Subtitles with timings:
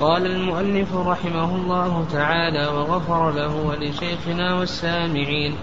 [0.00, 5.54] قال المؤلف رحمه الله تعالى وغفر له ولشيخنا والسامعين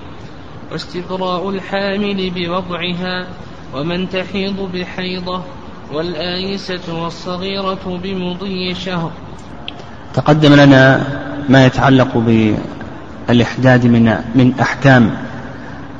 [0.71, 3.27] واستبراء الحامل بوضعها
[3.75, 5.41] ومن تحيض بحيضة
[5.93, 9.11] والآيسة والصغيرة بمضي شهر.
[10.13, 11.03] تقدم لنا
[11.49, 12.17] ما يتعلق
[13.27, 15.17] بالإحداد من من أحكام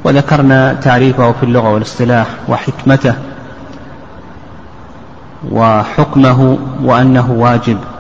[0.04, 3.16] وذكرنا تعريفه في اللغة والاصطلاح وحكمته
[5.52, 7.93] وحكمه وأنه واجب.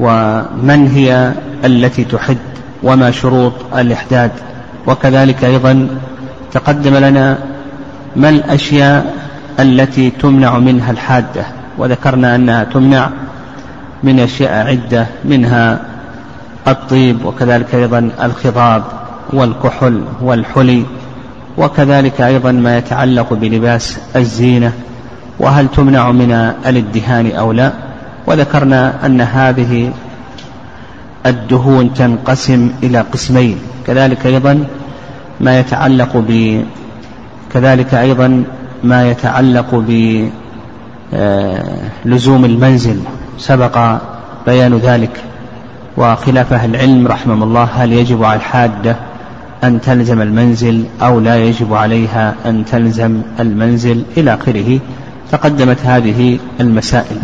[0.00, 1.32] ومن هي
[1.64, 2.38] التي تحد
[2.82, 4.30] وما شروط الإحداد.
[4.86, 5.88] وكذلك أيضا
[6.52, 7.38] تقدم لنا
[8.16, 9.14] ما الأشياء
[9.60, 11.46] التي تمنع منها الحادة.
[11.78, 13.10] وذكرنا أنها تمنع
[14.02, 15.80] من أشياء عدة منها
[16.68, 18.82] الطيب وكذلك أيضا الخضاب
[19.32, 20.84] والكحل والحلي
[21.58, 24.72] وكذلك أيضا ما يتعلق بلباس الزينة.
[25.38, 26.32] وهل تمنع من
[26.66, 27.85] الادهان أو لا؟
[28.26, 29.92] وذكرنا أن هذه
[31.26, 34.64] الدهون تنقسم إلى قسمين كذلك أيضا
[35.40, 36.62] ما يتعلق ب
[37.54, 38.44] كذلك أيضا
[38.84, 39.84] ما يتعلق
[42.04, 43.00] بلزوم المنزل
[43.38, 43.98] سبق
[44.46, 45.10] بيان ذلك
[45.96, 48.96] وخلاف أهل العلم رحمه الله هل يجب على الحادة
[49.64, 54.78] أن تلزم المنزل أو لا يجب عليها أن تلزم المنزل إلى آخره
[55.32, 57.16] تقدمت هذه المسائل.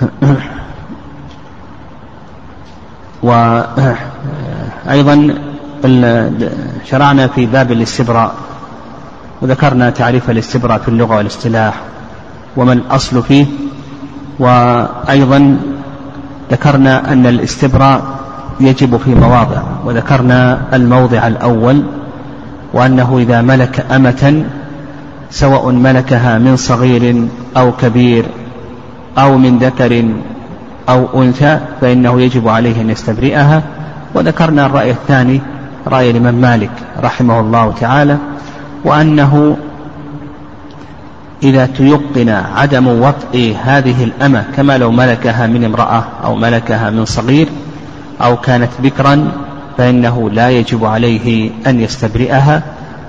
[3.22, 5.34] وأيضا
[6.84, 8.34] شرعنا في باب الاستبراء
[9.42, 11.74] وذكرنا تعريف الاستبراء في اللغة والاصطلاح
[12.56, 13.46] وما الأصل فيه
[14.38, 15.56] وأيضا
[16.50, 18.02] ذكرنا أن الاستبراء
[18.60, 21.82] يجب في مواضع وذكرنا الموضع الأول
[22.72, 24.44] وأنه إذا ملك أمة
[25.30, 28.26] سواء ملكها من صغير أو كبير
[29.18, 30.04] أو من ذكر
[30.88, 33.62] أو أنثى فإنه يجب عليه أن يستبرئها.
[34.14, 35.40] وذكرنا الرأي الثاني
[35.86, 36.70] رأي الإمام مالك
[37.02, 38.18] رحمه الله تعالى
[38.84, 39.56] وأنه
[41.42, 47.48] إذا تيقن عدم وطئ هذه الأمة كما لو ملكها من امرأة أو ملكها من صغير
[48.20, 49.32] أو كانت بكرا
[49.78, 52.62] فإنه لا يجب عليه أن يستبرئها.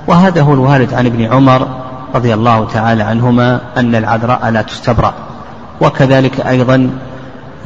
[0.08, 1.68] وهذا هو الوارد عن ابن عمر
[2.16, 5.14] رضي الله تعالى عنهما أن العذراء لا تستبرأ.
[5.82, 6.90] وكذلك أيضا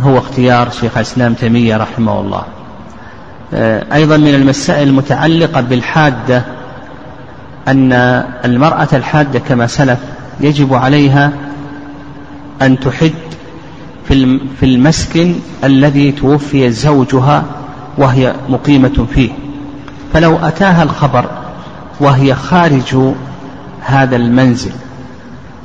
[0.01, 2.43] هو اختيار شيخ الإسلام تيمية رحمه الله.
[3.93, 6.43] أيضا من المسائل المتعلقة بالحادة
[7.67, 7.93] أن
[8.45, 9.99] المرأة الحادة كما سلف
[10.39, 11.31] يجب عليها
[12.61, 13.13] أن تحد
[14.59, 17.43] في المسكن الذي توفي زوجها
[17.97, 19.29] وهي مقيمة فيه.
[20.13, 21.25] فلو أتاها الخبر
[21.99, 22.97] وهي خارج
[23.81, 24.71] هذا المنزل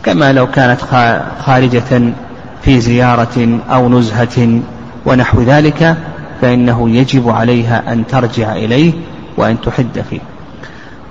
[0.03, 0.81] كما لو كانت
[1.47, 2.13] خارجة
[2.63, 4.61] في زيارة أو نزهة
[5.07, 5.97] ونحو ذلك
[6.41, 8.93] فإنه يجب عليها أن ترجع إليه
[9.37, 10.21] وأن تحد فيه.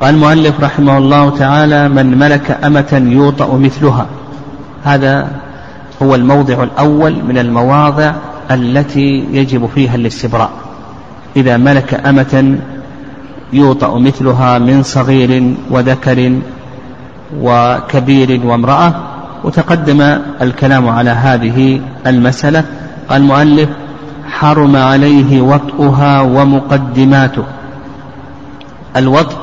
[0.02, 4.06] قال المؤلف رحمه الله تعالى من ملك أمة يوطأ مثلها
[4.84, 5.28] هذا
[6.02, 8.14] هو الموضع الأول من المواضع
[8.52, 10.52] التي يجب فيها الاستبراء.
[11.36, 12.58] إذا ملك أمة
[13.54, 16.40] يوطأ مثلها من صغير وذكر
[17.42, 19.09] وكبير وامرأة
[19.44, 22.63] وتقدم الكلام على هذه المسألة.
[23.09, 23.69] قال المؤلف
[24.29, 27.44] حرم عليه وطئها ومقدماته.
[28.97, 29.38] الوطء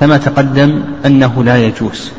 [0.00, 2.12] كما تقدم أنه لا يجوز.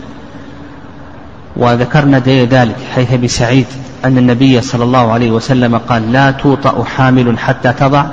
[1.56, 3.66] وذكرنا ذلك حيث بسعيد
[4.06, 8.06] أن النبي صلى الله عليه وسلم قال لا توطأ حامل حتى تضع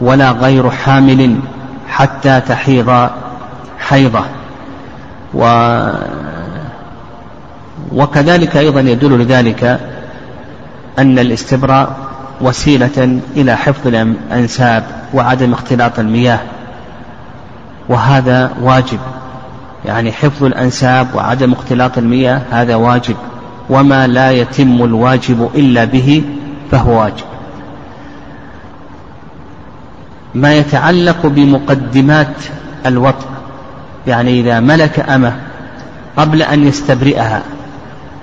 [0.00, 1.36] ولا غير حامل
[1.88, 3.08] حتى تحيض
[3.78, 4.24] حيضة.
[5.34, 5.44] و
[7.92, 9.80] وكذلك أيضا يدل لذلك
[10.98, 11.96] أن الاستبراء
[12.40, 14.84] وسيلة إلى حفظ الأنساب
[15.14, 16.38] وعدم اختلاط المياه
[17.88, 18.98] وهذا واجب.
[19.84, 23.16] يعني حفظ الأنساب وعدم اختلاط المياه هذا واجب.
[23.70, 26.22] وما لا يتم الواجب إلا به
[26.70, 27.24] فهو واجب.
[30.34, 32.34] ما يتعلق بمقدمات
[32.86, 33.26] الوطء
[34.06, 35.36] يعني إذا ملك أمة
[36.16, 37.42] قبل أن يستبرئها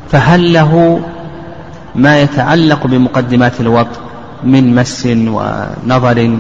[0.10, 1.02] فهل له
[1.96, 4.00] ما يتعلق بمقدمات الوطء
[4.44, 6.38] من مس ونظر؟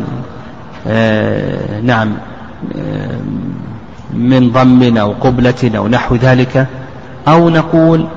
[0.87, 2.13] آه نعم
[2.75, 3.19] آه
[4.13, 6.67] من ضم أو قبلة أو نحو ذلك
[7.27, 8.07] أو نقول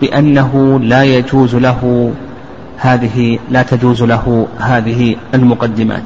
[0.00, 2.12] بأنه لا يجوز له
[2.76, 6.02] هذه لا تجوز له هذه المقدمات.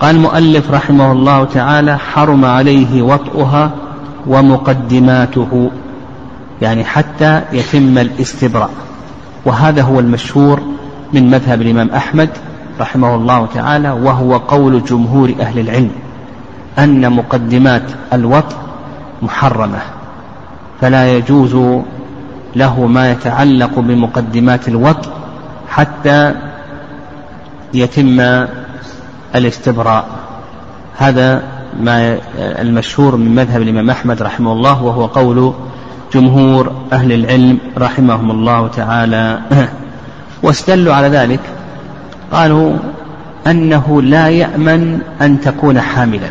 [0.00, 3.70] قال المؤلف رحمه الله تعالى حرم عليه وطئها
[4.26, 5.70] ومقدماته.
[6.62, 8.70] يعني حتى يتم الاستبراء.
[9.44, 10.60] وهذا هو المشهور
[11.12, 12.28] من مذهب الإمام أحمد
[12.80, 15.90] رحمه الله تعالى وهو قول جمهور أهل العلم
[16.78, 17.82] أن مقدمات
[18.12, 18.56] الوطء
[19.22, 19.78] محرمة
[20.80, 21.82] فلا يجوز
[22.56, 25.10] له ما يتعلق بمقدمات الوطء
[25.68, 26.34] حتى
[27.74, 28.46] يتم
[29.34, 30.06] الاستبراء.
[30.96, 31.42] هذا
[31.80, 35.54] ما المشهور من مذهب الإمام أحمد رحمه الله وهو قول
[36.14, 39.40] جمهور أهل العلم رحمهم الله تعالى
[40.42, 41.40] واستدلوا على ذلك
[42.32, 42.72] قالوا
[43.46, 46.30] أنه لا يأمن أن تكون حاملا.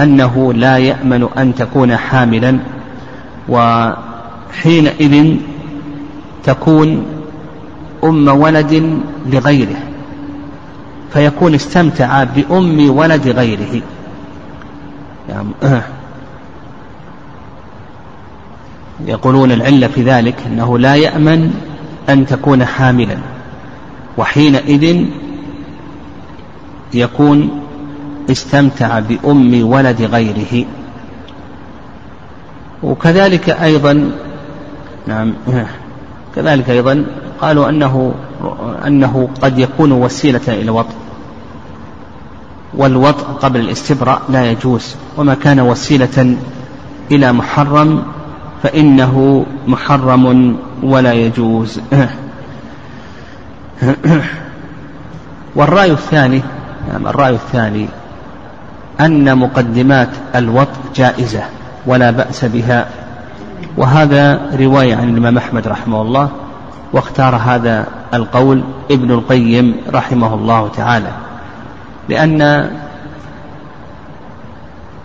[0.00, 2.58] أنه لا يأمن أن تكون حاملا
[3.48, 5.36] وحينئذ
[6.44, 7.06] تكون
[8.04, 9.76] أم ولد لغيره
[11.12, 13.82] فيكون استمتع بأم ولد غيره.
[15.28, 15.48] يعني
[19.06, 21.54] يقولون العلة في ذلك أنه لا يأمن
[22.08, 23.18] أن تكون حاملا
[24.18, 25.06] وحينئذ
[26.94, 27.50] يكون
[28.30, 30.66] استمتع بأم ولد غيره.
[32.82, 34.10] وكذلك أيضا
[35.06, 35.34] نعم
[36.36, 37.04] كذلك أيضا
[37.40, 38.14] قالوا أنه
[38.86, 40.94] أنه قد يكون وسيلة إلى الوطء
[42.74, 46.36] والوطء قبل الاستبراء لا يجوز وما كان وسيلة
[47.10, 48.02] إلى محرم
[48.62, 51.80] فإنه محرم ولا يجوز.
[55.56, 56.42] والرأي الثاني
[56.88, 57.88] يعني الرأي الثاني
[59.00, 61.42] أن مقدمات الوطء جائزة
[61.86, 62.86] ولا بأس بها.
[63.76, 66.28] وهذا رواية عن الإمام أحمد رحمه الله
[66.92, 71.12] واختار هذا القول ابن القيم رحمه الله تعالى.
[72.08, 72.70] لأن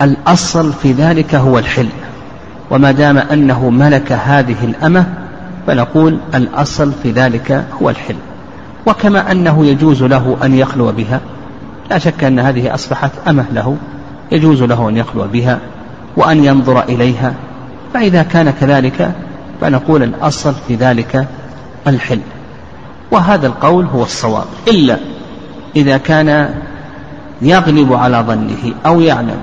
[0.01, 1.90] الأصل في ذلك هو الحل
[2.71, 5.06] وما دام أنه ملك هذه الأمة
[5.67, 8.15] فنقول الأصل في ذلك هو الحل
[8.85, 11.19] وكما أنه يجوز له أن يخلو بها
[11.89, 13.77] لا شك أن هذه أصبحت أمة له
[14.31, 15.59] يجوز له أن يخلو بها
[16.17, 17.33] وأن ينظر إليها.
[17.94, 19.12] فإذا كان كذلك
[19.62, 21.27] فنقول الأصل في ذلك
[21.88, 22.19] الحل
[23.12, 24.45] وهذا القول هو الصواب.
[24.67, 24.97] إلا
[25.75, 26.50] إذا كان
[27.41, 29.38] يغلب على ظنه أو يعلم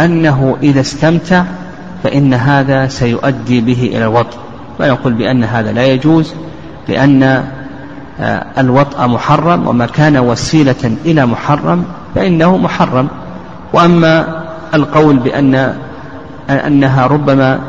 [0.00, 1.44] أنه إذا استمتع
[2.02, 4.36] فإن هذا سيؤدي به إلى الوطء.
[4.78, 6.34] فيقول بأن هذا لا يجوز
[6.88, 7.44] لأن
[8.20, 11.84] آه، الوطأ محرم وما كان وسيلة إلى محرم
[12.14, 13.08] فإنه محرم.
[13.72, 15.74] وأما القول بأن
[16.50, 17.60] أنها ربما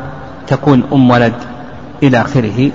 [0.46, 1.34] تكون أم ولد
[2.02, 2.70] إلى آخره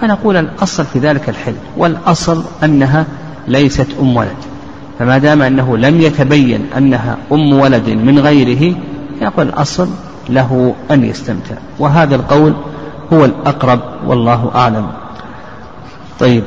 [0.00, 1.54] فنقول الأصل في ذلك الحل.
[1.76, 3.04] والأصل أنها
[3.48, 4.36] ليست أم ولد.
[5.00, 8.74] فما دام أنه لم يتبين أنها أم ولد من غيره
[9.22, 9.88] يقول الأصل
[10.30, 11.54] له أن يستمتع.
[11.78, 12.54] وهذا القول
[13.12, 14.86] هو الأقرب والله أعلم.
[16.20, 16.44] طيب.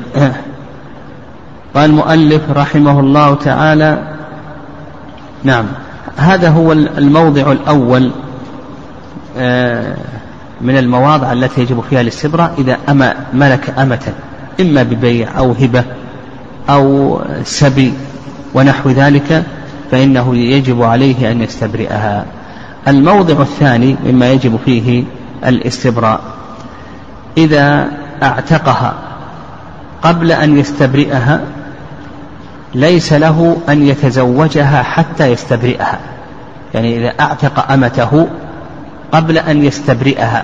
[1.76, 4.14] قال المؤلف رحمه الله تعالى
[5.44, 5.66] نعم.
[6.18, 8.12] هذا هو الموضع الأول
[9.38, 9.96] آه،
[10.62, 14.14] من المواضع التي يجب فيها الاستبراء إذا أما ملك أمة
[14.62, 15.84] إما ببيع أو هبة
[16.70, 17.94] أو سبي
[18.54, 19.44] ونحو ذلك
[19.92, 22.26] فإنه يجب عليه أن يستبرئها.
[22.88, 25.04] الموضع الثاني مما يجب فيه
[25.46, 26.22] الاستبراء.
[27.38, 27.88] إذا
[28.24, 28.94] أعتقها
[30.02, 31.42] قبل أن يستبرئها
[32.76, 36.00] ليس له أن يتزوجها حتى يستبرئها.
[36.74, 38.28] يعني إذا أعتق أمته
[39.12, 40.44] قبل أن يستبرئها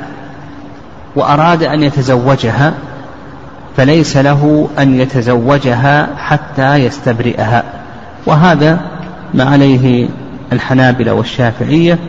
[1.16, 2.74] وأراد أن يتزوجها
[3.78, 7.64] فليس له أن يتزوجها حتى يستبرئها.
[8.26, 8.80] وهذا
[9.34, 10.08] ما عليه
[10.54, 12.00] الحنابلة والشافعية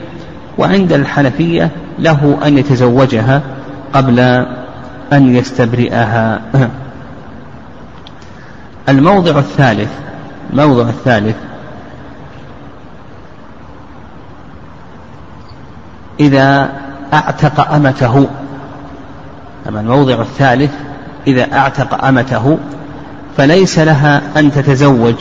[0.60, 3.42] وعند الحنفية له أن يتزوجها
[3.92, 4.20] قبل
[5.12, 6.40] أن يستبرئها.
[8.88, 9.90] الموضع الثالث
[10.52, 11.36] الموضع الثالث.
[16.20, 16.70] إذا
[17.12, 18.28] أعتق أمته
[19.68, 20.70] أما الموضع الثالث
[21.26, 22.58] إذا أعتق أمته
[23.36, 25.14] فليس لها أن تتزوج.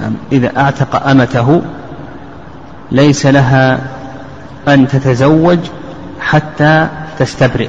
[0.00, 1.62] نعم إذا أعتق أمته
[2.92, 3.78] ليس لها
[4.68, 5.58] أن تتزوج
[6.20, 6.88] حتى
[7.18, 7.68] تستبرئ.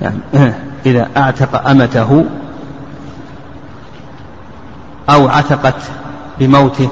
[0.00, 0.18] يعني
[0.86, 2.24] إذا أعتق أمته
[5.10, 5.82] أو عتقت
[6.38, 6.88] بموته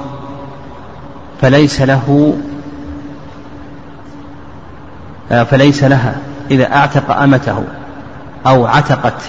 [1.41, 2.37] فليس له
[5.31, 6.15] آه، فليس لها.
[6.51, 7.63] إذا أعتق أمته
[8.47, 9.21] أو عتقت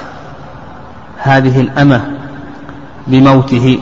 [1.19, 2.11] هذه الأمة
[3.07, 3.79] بموته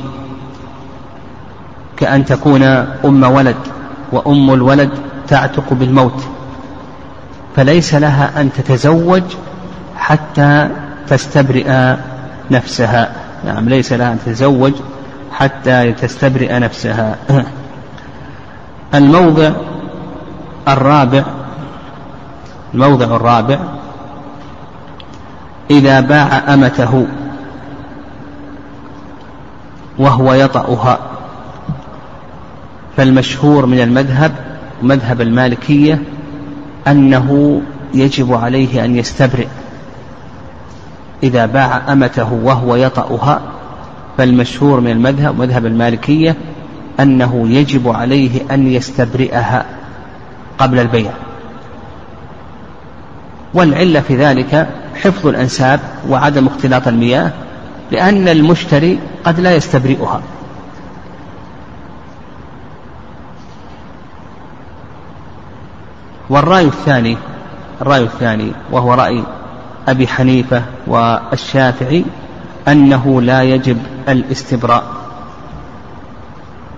[1.96, 2.62] كأن تكون
[3.04, 3.56] أم ولد
[4.12, 4.90] وأم الولد
[5.28, 6.24] تعتق بالموت
[7.56, 9.22] فليس لها أن تتزوج
[9.96, 10.68] حتى
[11.08, 11.96] تستبرئ
[12.50, 13.12] نفسها.
[13.44, 14.72] نعم ليس لها أن تتزوج
[15.32, 17.16] حتى تستبرئ نفسها.
[18.94, 19.50] الموضع
[20.68, 21.24] الرابع
[22.74, 23.58] الموضع الرابع
[25.70, 27.06] إذا باع أمته
[29.98, 30.98] وهو يطأها
[32.96, 34.32] فالمشهور من المذهب
[34.82, 36.02] مذهب المالكية
[36.86, 37.60] أنه
[37.94, 39.46] يجب عليه أن يستبرئ.
[41.22, 43.40] إذا باع أمته وهو يطأها
[44.18, 46.36] فالمشهور من المذهب مذهب المالكية
[47.00, 49.66] أنه يجب عليه أن يستبرئها
[50.58, 51.10] قبل البيع.
[53.54, 57.32] والعلة في ذلك حفظ الأنساب وعدم اختلاط المياه
[57.92, 60.20] لأن المشتري قد لا يستبرئها.
[66.30, 67.16] والرأي الثاني
[67.82, 69.22] الرأي الثاني وهو رأي
[69.88, 72.04] أبي حنيفة والشافعي
[72.68, 74.84] أنه لا يجب الاستبراء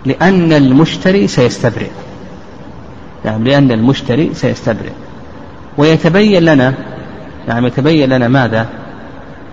[0.06, 1.90] لأن المشتري سيستبرئ.
[3.24, 4.92] نعم لأن المشتري سيستبرئ.
[5.78, 6.74] ويتبين لنا
[7.48, 8.66] نعم يتبين لنا ماذا؟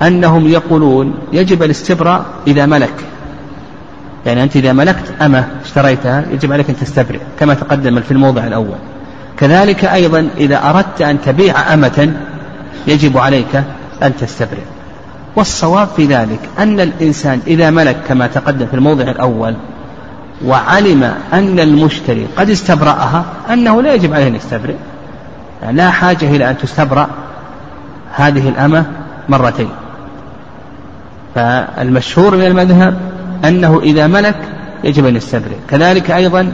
[0.02, 2.94] أنهم يقولون يجب الاستبراء إذا ملك.
[4.26, 8.78] يعني أنت إذا ملكت أمة اشتريتها يجب عليك أن تستبرئ كما تقدم في الموضع الأول.
[9.40, 12.14] كذلك أيضا إذا أردت أن تبيع أمة
[12.88, 13.64] يجب عليك
[14.04, 14.62] أن تستبرئ.
[15.36, 19.56] والصواب في ذلك أن الإنسان إذا ملك كما تقدم في الموضع الأول
[20.46, 24.76] وعلم أن المشتري قد استبرأها أنه لا يجب عليه أن يستبرئ.
[25.72, 27.10] لا حاجة إلى أن تستبرأ
[28.14, 28.86] هذه الأمة
[29.30, 29.70] مرتين.
[31.36, 32.98] فالمشهور من المذهب
[33.46, 34.36] أنه إذا ملك
[34.84, 35.56] يجب أن يستبرئ.
[35.70, 36.54] كذلك أيضا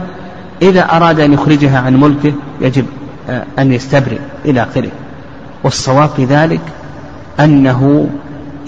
[0.62, 2.86] إذا أراد أن يخرجها عن ملكه يجب
[3.30, 4.90] آه، أن يستبرئ إلى آخره.
[5.64, 6.60] والصواب في ذلك
[7.40, 8.08] أنه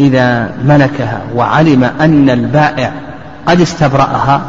[0.01, 2.93] إذا ملكها وعلم أن البائع
[3.47, 4.43] قد استبرأها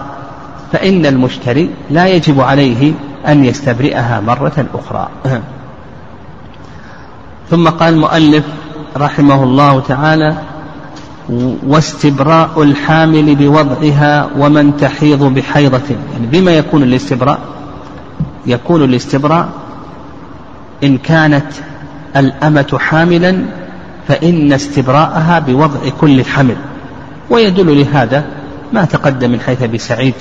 [0.71, 2.93] فإن المشتري لا يجب عليه
[3.27, 5.09] أن يستبرئها مرة أخرى.
[7.49, 8.43] ثم قال المؤلف
[8.97, 10.37] رحمه الله تعالى
[11.67, 15.95] واستبراء الحامل بوضعها ومن تحيض بحيضة.
[16.13, 17.39] يعني بما يكون الاستبراء؟
[18.45, 19.49] يكون الاستبراء
[20.83, 21.45] إن كانت
[22.15, 23.45] الأمة حاملا
[24.07, 26.55] فإن استبراءها بوضع كل حمل
[27.29, 28.25] ويدل لهذا
[28.73, 30.13] ما تقدم من حيث أبي سعيد.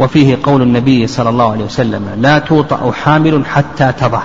[0.00, 4.22] وفيه قول النبي صلى الله عليه وسلم لا توطأ حامل حتى تضع.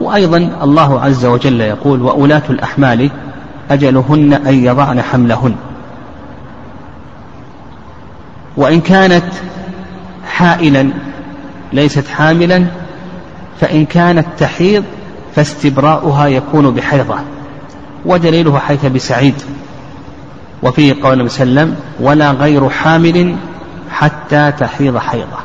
[0.00, 3.10] وأيضا الله عز وجل يقول وأولاة الأحمال
[3.70, 5.54] أجلهن أن يضعن حملهن.
[8.56, 9.24] وإن كانت
[10.28, 10.90] حائلا
[11.72, 12.66] ليست حاملا
[13.60, 14.84] فإن كانت تحيض
[15.34, 17.18] فاستبراؤها يكون بحيضة.
[18.04, 19.34] ودليله حيث بسعيد
[20.62, 23.36] وفيه قول النبي صلى الله عليه وسلم ولا غير حامل
[23.90, 25.38] حتى تحيض حيضة.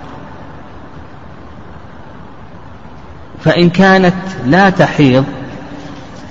[3.43, 5.25] فإن كانت لا تحيض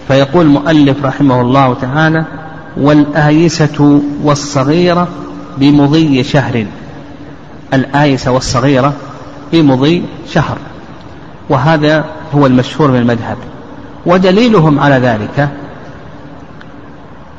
[0.09, 2.25] فيقول المؤلف رحمه الله تعالى
[2.77, 5.09] والآيسة والصغيرة
[5.59, 6.67] بمضي شهر.
[7.75, 8.93] الآيسة والصغيرة
[9.53, 10.59] بمضي شهر.
[11.49, 13.37] وهذا هو المشهور من المذهب.
[14.07, 15.49] ودليلهم على ذلك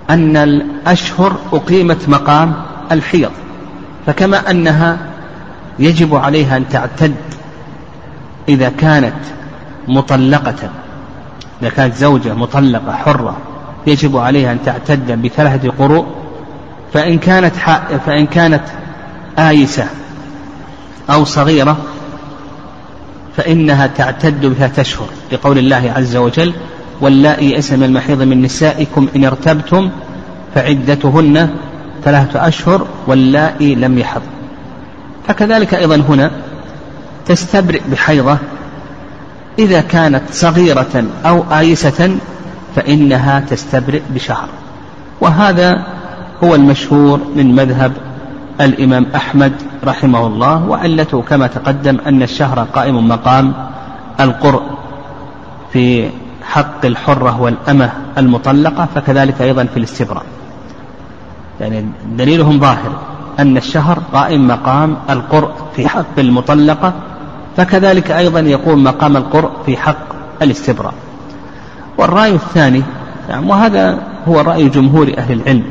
[0.10, 2.54] أن الأشهر أقيمت مقام
[2.92, 3.32] الحيض.
[4.06, 4.98] فكما أنها
[5.80, 7.16] يجب عليها أن تعتد
[8.50, 9.16] إذا كانت
[9.88, 10.70] مطلقة.
[11.62, 13.38] إذا كانت زوجة مطلقة حرة
[13.88, 16.06] يجب عليها أن تعتد بثلاثة قروء
[16.94, 17.56] فإن كانت
[18.06, 18.64] فإن كانت
[19.40, 19.86] آيسة
[21.10, 21.78] أو صغيرة
[23.38, 25.08] فإنها تعتد بثلاثة أشهر.
[25.32, 26.54] لقول الله عز وجل
[27.02, 29.90] واللائي يئسن من المحيض من نسائكم إن ارتبتم
[30.56, 31.50] فعدتهن
[32.04, 34.22] ثلاثة أشهر واللائي لم يحض.
[35.28, 36.32] فكذلك أيضا هنا
[37.26, 38.38] تستبرئ بحيضة
[39.60, 42.18] إذا كانت صغيرة أو آيسة
[42.76, 44.48] فإنها تستبرئ بشهر.
[45.22, 45.84] وهذا
[46.44, 47.92] هو المشهور من مذهب
[48.62, 53.54] الإمام أحمد رحمه الله وعلته كما تقدم أن الشهر قائم مقام
[54.20, 54.62] القرء
[55.74, 56.10] في
[56.44, 60.24] حق الحرة والأمة المطلقة فكذلك أيضا في الاستبراء.
[61.62, 61.86] يعني
[62.18, 62.92] دليلهم ظاهر
[63.40, 66.94] أن الشهر قائم مقام القرء في حق المطلقة
[67.58, 70.08] فكذلك أيضا يقوم مقام القرء في حق
[70.42, 70.94] الاستبراء.
[71.98, 72.84] والرأي الثاني
[73.30, 75.64] يعني وهذا هو رأي جمهور أهل العلم.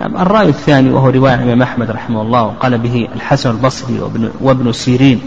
[0.00, 4.72] يعني الرأي الثاني وهو رواية الإمام أحمد رحمه الله وقال به الحسن البصري وابن, وابن
[4.72, 5.20] سيرين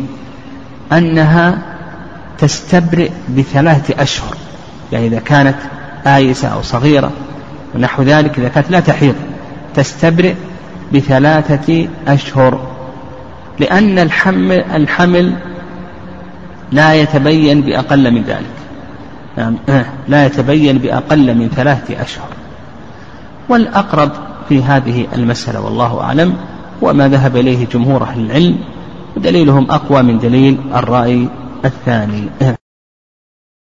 [0.91, 1.61] أنها
[2.37, 4.37] تستبرئ بثلاثة أشهر.
[4.91, 5.57] يعني إذا كانت
[6.07, 7.11] آيسة أو صغيرة
[7.75, 9.15] ونحو ذلك إذا كانت لا تحيض
[9.75, 10.33] تستبرئ
[10.93, 12.59] بثلاثة أشهر.
[13.59, 15.33] لأن الحمل, الحمل
[16.71, 18.55] لا يتبين بأقل من ذلك.
[19.37, 19.57] نعم.
[20.07, 22.29] لا يتبين بأقل من ثلاثة أشهر.
[23.49, 24.11] والأقرب
[24.49, 26.33] في هذه المسألة والله أعلم
[26.81, 28.57] وما ذهب إليه جمهور أهل العلم
[29.15, 31.27] ودليلهم أقوى من دليل الرأي
[31.65, 32.29] الثاني.